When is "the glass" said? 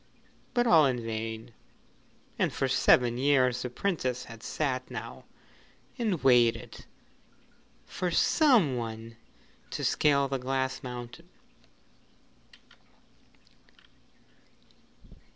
10.27-10.81